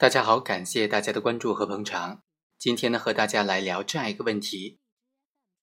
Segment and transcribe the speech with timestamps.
[0.00, 2.22] 大家好，感谢大家的关注和捧场。
[2.58, 4.78] 今天呢，和大家来聊这样一个问题：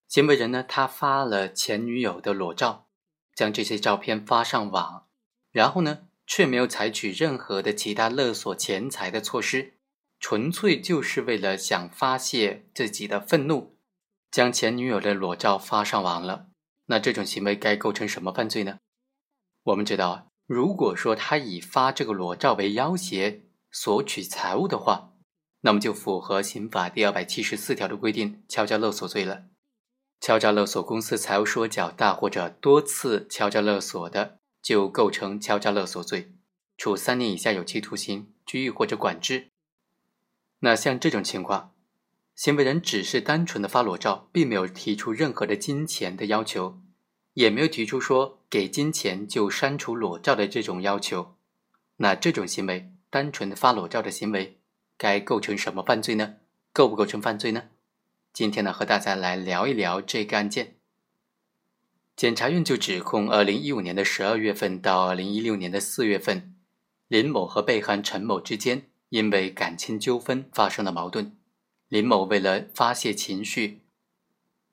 [0.08, 2.88] 行为人呢，他发了前女友的裸照，
[3.34, 5.08] 将这些照片发上网，
[5.52, 9.80] 然后呢，却没有采取任何的其他勒索钱财的措施，
[10.20, 13.80] 纯粹就是为了想发泄自己的愤怒，
[14.30, 16.50] 将前女友的裸照发上网了。
[16.86, 18.78] 那这种行为该构成什么犯罪呢？
[19.64, 25.14] 我们知道，如果说他以发这个裸照为要挟，索取财物的话，
[25.62, 29.46] 那么就符合刑法第二百七十四条的规定，敲诈勒索罪了。
[30.20, 36.34] 敲诈勒索公司财务说较大或者多次敲诈勒索的，就构成敲诈勒索罪，
[36.76, 39.50] 处三年以下有期徒刑、拘役或者管制。
[40.62, 41.76] 那像这种情况，
[42.36, 46.80] 行为人只是单纯的发裸照，并没有提出任何的金钱的要求，
[47.34, 51.36] 也没有提出说给金钱就删除裸照的这种要求，
[51.98, 52.92] 那这种行为。
[53.10, 54.58] 单纯的发裸照的行为，
[54.98, 56.36] 该构成什么犯罪呢？
[56.74, 57.70] 构不构成犯罪呢？
[58.34, 60.76] 今天呢，和大家来聊一聊这个案件。
[62.16, 66.56] 检察院就指控，二零一五年的十二月份到二零一六年的四月份，
[67.08, 71.38] 林某和被害人陈某之间因为感情纠纷发生了矛盾。
[71.88, 73.82] 林某为了发泄情绪，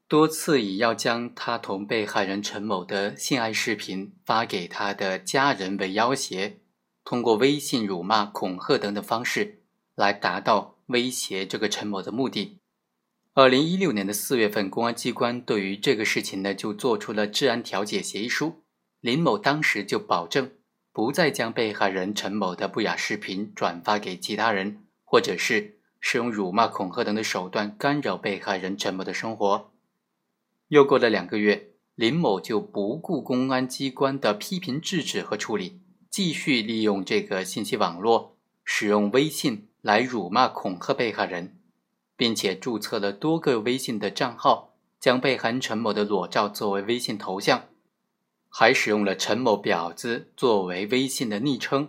[0.08, 6.58] 多次以要将他同被害人陈某的性爱视频发给他的家人为要挟。
[7.04, 9.60] 通过微信辱骂、恐吓等等方式
[9.94, 12.58] 来达到威胁这个陈某的目的。
[13.34, 18.62] 二零一六年的四月份，公安机关对于这个事情呢，就做出了治安调解协议书。
[19.00, 20.52] 林某当时就保证
[20.92, 29.72] 不再将被害人陈某的不雅视频转发给其他人，或者是使用辱骂、恐吓等的手段干扰被害人陈某的生活。
[30.68, 35.80] 又过了两个月，林某就不顾公安机关的批评制止和处理。
[36.16, 41.58] 继续利用这个信息网络，使用微信来辱骂、恐吓被害人，
[42.16, 47.64] 并且注册了多个微信的账号，将被害人陈某的裸照作为微信头像，
[48.48, 51.88] 还使用了“陈某婊子”作为微信的昵称，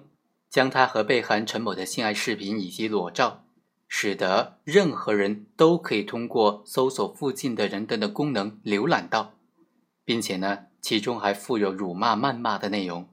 [0.49, 3.43] 将他和被害人陈某的性爱视频以及裸照，
[3.87, 9.35] 使得任何人都可以通过搜索附近的人等的功能浏览到，
[10.03, 13.07] 并且呢，其中还附有辱骂、谩骂的内容。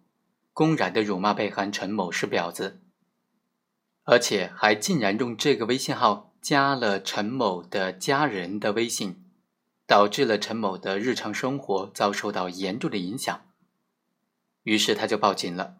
[0.52, 2.82] 公然的辱骂被害人陈某是婊子，
[4.04, 9.24] 而且还竟然用这个微信号加了陈某的家人的微信，
[9.86, 13.46] 导致了陈某的日常生活遭受到严重的影响。
[14.64, 15.76] 于是他就报警了。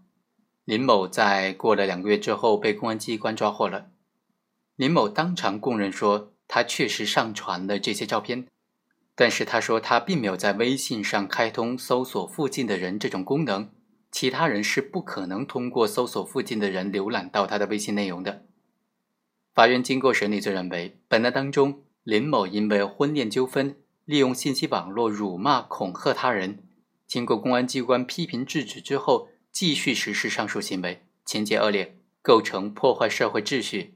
[0.64, 3.90] 林某在过了两个月之后被公安机关抓获了。
[4.76, 8.46] 林某当场供认说，他确实上传了这些照片，
[9.14, 13.70] 但是他说他并没有在微信上开通搜索附近的人这种功能。
[14.12, 18.44] 其他人是不可能通过搜索附近的人浏览到他的微信内容的。
[19.54, 26.62] 法院经过审理，就认为本案当中林某因为婚恋纠纷，利用信息网络辱骂、恐吓他人，
[27.06, 33.94] 经过公安机关批评制止之后，继续实施上述行为，情节恶劣，构成破坏社会秩序，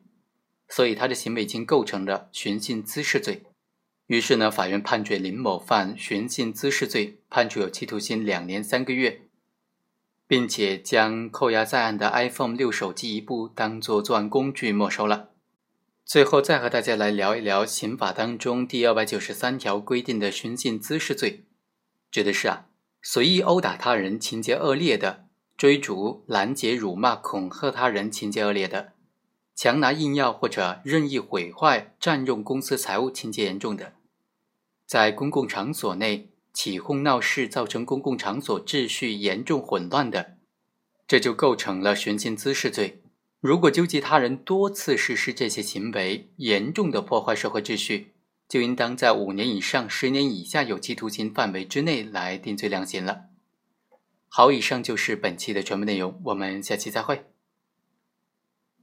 [0.69, 3.44] 所以他的行为已经构成了寻衅滋事罪。
[4.06, 9.25] 于是呢，法院判决林某犯寻衅滋事罪，判处有期徒刑两年三个月。
[10.26, 15.31] 并且将扣押在案的 iPhone 六手机一部当做作案工具没收了。
[16.04, 21.44] 最后再和大家来聊一聊刑法当中第二百九十三条规定的寻衅滋事罪，
[22.10, 22.66] 指的是啊
[23.03, 25.26] 随意殴打他人情节恶劣的，
[25.56, 28.93] 追逐拦截辱骂恐吓他人情节恶劣的，
[29.54, 33.93] 强拿硬要或者任意毁坏占用公司财物情节严重的，
[34.87, 36.31] 在公共场所内。
[36.56, 40.39] 起哄闹事，造成公共场所秩序严重混乱的，
[41.06, 43.03] 这就构成了寻衅滋事罪。
[43.41, 48.15] 如果纠集他人多次实施这些行为，严重的破坏社会秩序，
[48.49, 53.27] 就应当在五年以上十年以下有期徒刑范围之内来定罪量刑了。
[54.28, 57.27] 好，以上就是本期的全部内容，我们下期再会。